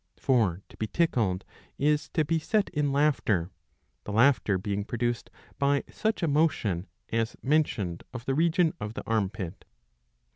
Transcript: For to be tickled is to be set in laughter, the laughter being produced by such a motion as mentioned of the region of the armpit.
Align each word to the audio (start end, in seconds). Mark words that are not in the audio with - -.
For 0.17 0.63
to 0.69 0.77
be 0.77 0.87
tickled 0.87 1.45
is 1.77 2.09
to 2.15 2.25
be 2.25 2.39
set 2.39 2.69
in 2.69 2.91
laughter, 2.91 3.51
the 4.03 4.11
laughter 4.11 4.57
being 4.57 4.83
produced 4.83 5.29
by 5.59 5.83
such 5.91 6.23
a 6.23 6.27
motion 6.27 6.87
as 7.09 7.35
mentioned 7.43 8.03
of 8.11 8.25
the 8.25 8.33
region 8.33 8.73
of 8.81 8.95
the 8.95 9.05
armpit. 9.05 9.63